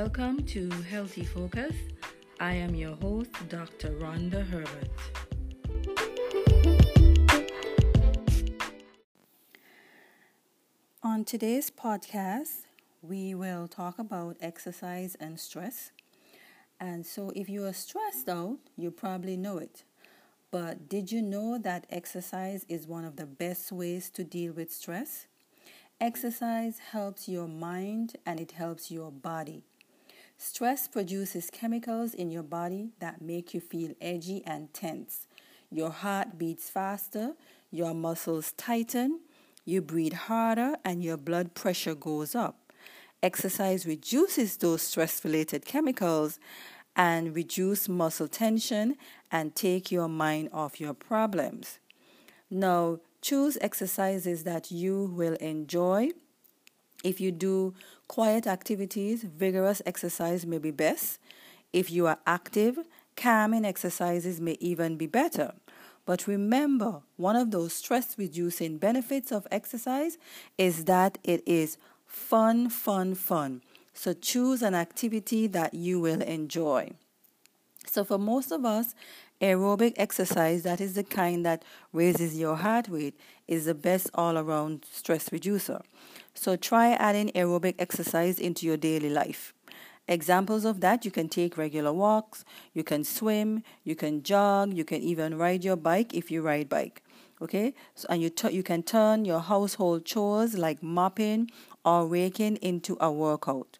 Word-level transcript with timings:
Welcome 0.00 0.42
to 0.46 0.68
Healthy 0.90 1.24
Focus. 1.24 1.72
I 2.40 2.54
am 2.54 2.74
your 2.74 2.96
host, 2.96 3.30
Dr. 3.48 3.90
Rhonda 3.90 4.44
Herbert. 4.44 4.90
On 11.04 11.24
today's 11.24 11.70
podcast, 11.70 12.66
we 13.02 13.36
will 13.36 13.68
talk 13.68 14.00
about 14.00 14.36
exercise 14.40 15.16
and 15.20 15.38
stress. 15.38 15.92
And 16.80 17.06
so, 17.06 17.30
if 17.36 17.48
you 17.48 17.64
are 17.64 17.72
stressed 17.72 18.28
out, 18.28 18.58
you 18.76 18.90
probably 18.90 19.36
know 19.36 19.58
it. 19.58 19.84
But 20.50 20.88
did 20.88 21.12
you 21.12 21.22
know 21.22 21.56
that 21.58 21.86
exercise 21.88 22.66
is 22.68 22.88
one 22.88 23.04
of 23.04 23.14
the 23.14 23.26
best 23.26 23.70
ways 23.70 24.10
to 24.10 24.24
deal 24.24 24.54
with 24.54 24.72
stress? 24.72 25.28
Exercise 26.00 26.80
helps 26.90 27.28
your 27.28 27.46
mind 27.46 28.16
and 28.26 28.40
it 28.40 28.50
helps 28.50 28.90
your 28.90 29.12
body. 29.12 29.62
Stress 30.36 30.88
produces 30.88 31.50
chemicals 31.50 32.14
in 32.14 32.30
your 32.30 32.42
body 32.42 32.90
that 33.00 33.22
make 33.22 33.54
you 33.54 33.60
feel 33.60 33.92
edgy 34.00 34.42
and 34.46 34.72
tense. 34.74 35.26
Your 35.70 35.90
heart 35.90 36.38
beats 36.38 36.68
faster, 36.68 37.34
your 37.70 37.94
muscles 37.94 38.52
tighten, 38.52 39.20
you 39.64 39.80
breathe 39.80 40.12
harder, 40.12 40.76
and 40.84 41.02
your 41.02 41.16
blood 41.16 41.54
pressure 41.54 41.94
goes 41.94 42.34
up. 42.34 42.72
Exercise 43.22 43.86
reduces 43.86 44.56
those 44.58 44.82
stress 44.82 45.24
related 45.24 45.64
chemicals 45.64 46.38
and 46.94 47.34
reduce 47.34 47.88
muscle 47.88 48.28
tension 48.28 48.96
and 49.32 49.54
take 49.54 49.90
your 49.90 50.08
mind 50.08 50.50
off 50.52 50.80
your 50.80 50.94
problems. 50.94 51.78
Now, 52.50 53.00
choose 53.22 53.56
exercises 53.60 54.44
that 54.44 54.70
you 54.70 55.06
will 55.06 55.34
enjoy. 55.34 56.10
If 57.04 57.20
you 57.20 57.30
do 57.30 57.74
quiet 58.08 58.46
activities, 58.46 59.22
vigorous 59.22 59.82
exercise 59.86 60.44
may 60.44 60.58
be 60.58 60.72
best. 60.72 61.20
If 61.72 61.90
you 61.90 62.06
are 62.06 62.18
active, 62.26 62.78
calming 63.14 63.64
exercises 63.64 64.40
may 64.40 64.56
even 64.58 64.96
be 64.96 65.06
better. 65.06 65.52
But 66.06 66.26
remember, 66.26 67.02
one 67.16 67.36
of 67.36 67.50
those 67.50 67.74
stress 67.74 68.16
reducing 68.18 68.78
benefits 68.78 69.30
of 69.30 69.46
exercise 69.50 70.18
is 70.58 70.86
that 70.86 71.18
it 71.22 71.42
is 71.46 71.76
fun, 72.06 72.70
fun, 72.70 73.14
fun. 73.14 73.62
So 73.92 74.12
choose 74.12 74.62
an 74.62 74.74
activity 74.74 75.46
that 75.48 75.74
you 75.74 76.00
will 76.00 76.22
enjoy. 76.22 76.92
So 77.86 78.04
for 78.04 78.18
most 78.18 78.50
of 78.50 78.64
us, 78.64 78.94
aerobic 79.40 79.94
exercise, 79.96 80.62
that 80.62 80.80
is 80.80 80.94
the 80.94 81.04
kind 81.04 81.44
that 81.44 81.64
raises 81.92 82.38
your 82.38 82.56
heart 82.56 82.88
rate, 82.88 83.18
is 83.46 83.66
the 83.66 83.74
best 83.74 84.10
all 84.14 84.38
around 84.38 84.84
stress 84.90 85.32
reducer. 85.32 85.80
So 86.34 86.56
try 86.56 86.92
adding 86.92 87.30
aerobic 87.34 87.74
exercise 87.78 88.38
into 88.38 88.66
your 88.66 88.76
daily 88.76 89.10
life. 89.10 89.54
Examples 90.06 90.64
of 90.64 90.80
that 90.80 91.04
you 91.04 91.10
can 91.10 91.28
take 91.28 91.56
regular 91.56 91.92
walks, 91.92 92.44
you 92.74 92.84
can 92.84 93.04
swim, 93.04 93.62
you 93.84 93.96
can 93.96 94.22
jog, 94.22 94.74
you 94.74 94.84
can 94.84 95.00
even 95.00 95.38
ride 95.38 95.64
your 95.64 95.76
bike 95.76 96.12
if 96.12 96.30
you 96.30 96.42
ride 96.42 96.68
bike. 96.68 97.02
Okay? 97.40 97.74
So 97.94 98.06
and 98.10 98.20
you 98.20 98.28
t- 98.30 98.52
you 98.52 98.62
can 98.62 98.82
turn 98.82 99.24
your 99.24 99.40
household 99.40 100.04
chores 100.04 100.56
like 100.58 100.82
mopping 100.82 101.50
or 101.84 102.06
raking 102.06 102.56
into 102.56 102.96
a 103.00 103.10
workout. 103.10 103.78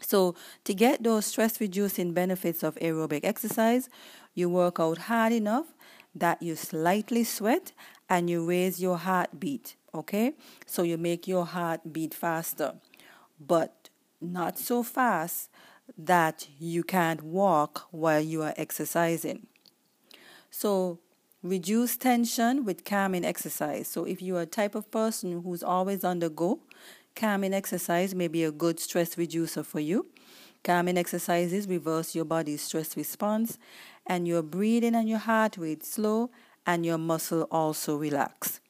So, 0.00 0.34
to 0.64 0.74
get 0.74 1.02
those 1.02 1.24
stress 1.26 1.60
reducing 1.60 2.12
benefits 2.12 2.62
of 2.62 2.74
aerobic 2.76 3.20
exercise, 3.24 3.88
you 4.34 4.48
work 4.48 4.78
out 4.80 4.98
hard 4.98 5.32
enough 5.32 5.66
that 6.14 6.42
you 6.42 6.56
slightly 6.56 7.24
sweat 7.24 7.72
and 8.08 8.28
you 8.28 8.46
raise 8.46 8.80
your 8.80 8.98
heartbeat, 8.98 9.76
okay? 9.94 10.34
So, 10.66 10.82
you 10.82 10.96
make 10.98 11.26
your 11.26 11.46
heart 11.46 11.92
beat 11.92 12.14
faster, 12.14 12.74
but 13.40 13.88
not 14.20 14.58
so 14.58 14.82
fast 14.82 15.50
that 15.98 16.48
you 16.58 16.82
can't 16.82 17.22
walk 17.22 17.86
while 17.90 18.20
you 18.20 18.42
are 18.42 18.54
exercising. 18.56 19.46
So, 20.50 21.00
reduce 21.42 21.96
tension 21.96 22.64
with 22.64 22.84
calming 22.84 23.24
exercise. 23.24 23.88
So, 23.88 24.04
if 24.04 24.22
you 24.22 24.36
are 24.36 24.42
a 24.42 24.46
type 24.46 24.74
of 24.74 24.90
person 24.90 25.42
who's 25.42 25.62
always 25.62 26.04
on 26.04 26.20
the 26.20 26.30
go, 26.30 26.60
Calming 27.14 27.54
exercise 27.54 28.12
may 28.12 28.26
be 28.26 28.42
a 28.42 28.50
good 28.50 28.80
stress 28.80 29.16
reducer 29.16 29.62
for 29.62 29.78
you. 29.78 30.06
Calming 30.64 30.96
exercises 30.96 31.68
reverse 31.68 32.14
your 32.14 32.24
body's 32.24 32.62
stress 32.62 32.96
response, 32.96 33.58
and 34.06 34.26
your 34.26 34.42
breathing 34.42 34.94
and 34.94 35.08
your 35.08 35.18
heart 35.18 35.58
rate 35.58 35.84
slow, 35.84 36.30
and 36.66 36.86
your 36.86 36.96
muscle 36.96 37.46
also 37.50 37.96
relax. 37.96 38.60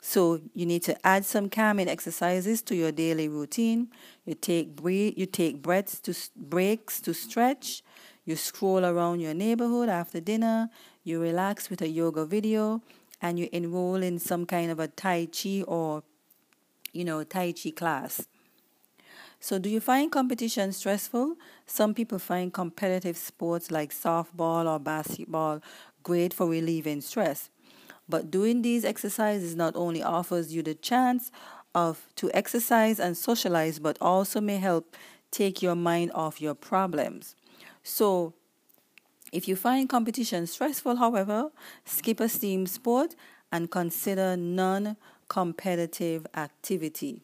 So 0.00 0.40
you 0.54 0.64
need 0.64 0.82
to 0.84 1.06
add 1.06 1.26
some 1.26 1.50
calming 1.50 1.88
exercises 1.88 2.62
to 2.62 2.74
your 2.74 2.92
daily 2.92 3.28
routine. 3.28 3.88
You 4.24 4.34
take 4.34 4.74
breathe, 4.74 5.14
you 5.18 5.26
take 5.26 5.60
breaths 5.60 6.00
to 6.00 6.14
breaks 6.34 6.98
to 7.02 7.12
stretch. 7.12 7.82
You 8.24 8.34
scroll 8.34 8.86
around 8.86 9.20
your 9.20 9.34
neighborhood 9.34 9.90
after 9.90 10.20
dinner. 10.20 10.70
You 11.04 11.20
relax 11.20 11.68
with 11.68 11.82
a 11.82 11.88
yoga 11.88 12.24
video, 12.24 12.82
and 13.20 13.38
you 13.38 13.50
enroll 13.52 14.02
in 14.02 14.18
some 14.18 14.46
kind 14.46 14.70
of 14.70 14.80
a 14.80 14.88
Tai 14.88 15.26
Chi 15.26 15.62
or 15.66 16.04
you 16.92 17.04
know, 17.04 17.22
Tai 17.22 17.52
Chi 17.52 17.70
class. 17.70 18.26
So, 19.40 19.58
do 19.58 19.68
you 19.68 19.80
find 19.80 20.10
competition 20.10 20.72
stressful? 20.72 21.36
Some 21.66 21.94
people 21.94 22.18
find 22.18 22.52
competitive 22.52 23.16
sports 23.16 23.70
like 23.70 23.92
softball 23.92 24.66
or 24.66 24.78
basketball 24.80 25.62
great 26.02 26.34
for 26.34 26.46
relieving 26.48 27.00
stress. 27.00 27.50
But 28.08 28.30
doing 28.30 28.62
these 28.62 28.84
exercises 28.84 29.54
not 29.54 29.76
only 29.76 30.02
offers 30.02 30.52
you 30.52 30.62
the 30.62 30.74
chance 30.74 31.30
of 31.74 32.08
to 32.16 32.30
exercise 32.34 32.98
and 32.98 33.16
socialize, 33.16 33.78
but 33.78 33.96
also 34.00 34.40
may 34.40 34.56
help 34.56 34.96
take 35.30 35.62
your 35.62 35.76
mind 35.76 36.10
off 36.14 36.40
your 36.40 36.54
problems. 36.54 37.36
So, 37.82 38.34
if 39.32 39.46
you 39.46 39.56
find 39.56 39.88
competition 39.88 40.46
stressful, 40.46 40.96
however, 40.96 41.50
skip 41.84 42.18
a 42.18 42.28
team 42.28 42.66
sport 42.66 43.14
and 43.52 43.70
consider 43.70 44.36
non 44.36 44.96
competitive 45.28 46.26
activity. 46.34 47.22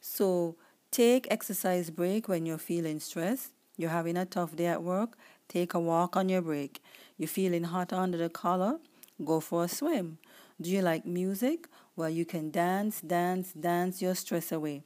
So 0.00 0.56
take 0.92 1.26
exercise 1.30 1.88
break 1.88 2.28
when 2.28 2.44
you're 2.44 2.58
feeling 2.58 3.00
stressed. 3.00 3.50
You're 3.78 3.90
having 3.90 4.18
a 4.18 4.26
tough 4.26 4.54
day 4.54 4.66
at 4.66 4.82
work, 4.82 5.16
take 5.48 5.72
a 5.72 5.80
walk 5.80 6.16
on 6.16 6.28
your 6.28 6.42
break. 6.42 6.82
You're 7.16 7.28
feeling 7.28 7.64
hot 7.64 7.94
under 7.94 8.18
the 8.18 8.28
collar, 8.28 8.78
go 9.24 9.40
for 9.40 9.64
a 9.64 9.68
swim. 9.68 10.18
Do 10.60 10.68
you 10.68 10.82
like 10.82 11.06
music? 11.06 11.66
Well, 11.96 12.10
you 12.10 12.26
can 12.26 12.50
dance, 12.50 13.00
dance, 13.00 13.52
dance 13.52 14.02
your 14.02 14.14
stress 14.14 14.52
away. 14.52 14.82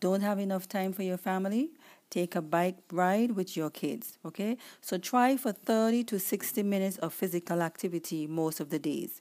Don't 0.00 0.22
have 0.22 0.38
enough 0.38 0.66
time 0.68 0.94
for 0.94 1.02
your 1.02 1.18
family? 1.18 1.70
Take 2.08 2.34
a 2.34 2.42
bike 2.42 2.78
ride 2.90 3.32
with 3.32 3.54
your 3.54 3.68
kids, 3.68 4.18
okay? 4.24 4.56
So 4.80 4.96
try 4.96 5.36
for 5.36 5.52
30 5.52 6.04
to 6.04 6.18
60 6.18 6.62
minutes 6.62 6.96
of 6.98 7.12
physical 7.12 7.60
activity 7.60 8.26
most 8.26 8.58
of 8.58 8.70
the 8.70 8.78
days 8.78 9.20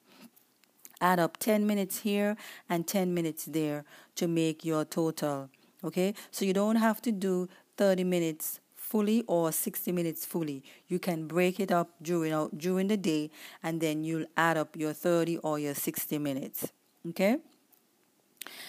add 1.02 1.20
up 1.20 1.38
10 1.38 1.66
minutes 1.66 2.02
here 2.02 2.38
and 2.70 2.88
10 2.88 3.12
minutes 3.12 3.46
there 3.46 3.84
to 4.16 4.28
make 4.28 4.64
your 4.64 4.86
total. 4.86 5.50
Okay, 5.84 6.14
so 6.30 6.46
you 6.46 6.54
don't 6.54 6.76
have 6.76 7.02
to 7.02 7.12
do 7.12 7.50
30 7.78 8.04
minutes 8.04 8.60
fully 8.76 9.24
or 9.28 9.52
60 9.52 9.92
minutes 9.92 10.26
fully. 10.26 10.64
You 10.88 11.00
can 11.00 11.28
break 11.28 11.60
it 11.60 11.72
up 11.72 11.90
during 12.02 12.50
during 12.56 12.88
the 12.88 12.98
day 12.98 13.32
and 13.64 13.82
then 13.82 14.04
you'll 14.04 14.28
add 14.38 14.58
up 14.58 14.76
your 14.76 14.94
30 14.94 15.38
or 15.38 15.60
your 15.60 15.74
60 15.74 16.18
minutes. 16.18 16.72
Okay? 17.10 17.38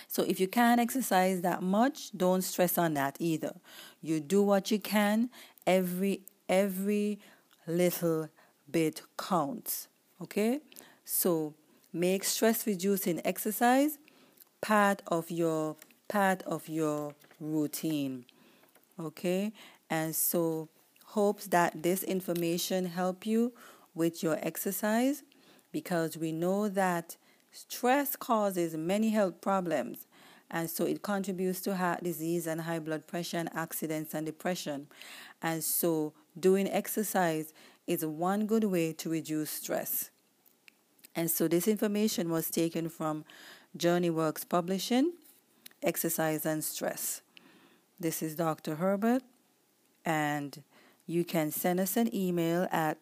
So 0.06 0.22
if 0.22 0.38
you 0.38 0.48
can't 0.48 0.80
exercise 0.80 1.40
that 1.42 1.62
much, 1.62 2.12
don't 2.16 2.42
stress 2.42 2.78
on 2.78 2.94
that 2.94 3.16
either. 3.18 3.54
You 4.00 4.20
do 4.20 4.42
what 4.42 4.70
you 4.70 4.78
can. 4.78 5.30
Every 5.66 6.22
every 6.48 7.18
little 7.66 8.28
bit 8.70 9.02
counts. 9.16 9.88
Okay? 10.20 10.60
So 11.04 11.54
Make 11.94 12.24
stress 12.24 12.66
reducing 12.66 13.20
exercise 13.22 13.98
part 14.62 15.02
of 15.08 15.30
your 15.30 15.76
part 16.12 16.42
of 16.42 16.68
your 16.68 17.14
routine. 17.40 18.26
Okay? 19.00 19.52
And 19.88 20.14
so 20.14 20.68
hopes 21.06 21.46
that 21.46 21.82
this 21.82 22.02
information 22.02 22.84
help 22.86 23.24
you 23.24 23.52
with 23.94 24.22
your 24.22 24.38
exercise 24.42 25.22
because 25.72 26.18
we 26.18 26.30
know 26.30 26.68
that 26.68 27.16
stress 27.50 28.14
causes 28.14 28.76
many 28.76 29.10
health 29.10 29.40
problems 29.40 30.06
and 30.50 30.68
so 30.68 30.84
it 30.84 31.00
contributes 31.02 31.62
to 31.62 31.76
heart 31.76 32.04
disease 32.04 32.46
and 32.46 32.60
high 32.60 32.78
blood 32.78 33.06
pressure 33.06 33.38
and 33.38 33.48
accidents 33.54 34.12
and 34.12 34.26
depression. 34.26 34.86
And 35.40 35.64
so 35.64 36.12
doing 36.38 36.68
exercise 36.68 37.54
is 37.86 38.04
one 38.04 38.44
good 38.44 38.64
way 38.64 38.92
to 38.92 39.08
reduce 39.08 39.50
stress. 39.50 40.10
And 41.16 41.30
so 41.30 41.48
this 41.48 41.66
information 41.66 42.28
was 42.28 42.50
taken 42.50 42.90
from 42.90 43.24
Journey 43.74 44.10
Works 44.10 44.44
Publishing, 44.44 45.12
Exercise 45.82 46.46
and 46.46 46.62
Stress. 46.62 47.22
This 47.98 48.22
is 48.22 48.36
Dr. 48.36 48.76
Herbert, 48.76 49.24
and 50.04 50.62
you 51.06 51.24
can 51.24 51.50
send 51.50 51.80
us 51.80 51.96
an 51.96 52.14
email 52.14 52.68
at 52.70 52.98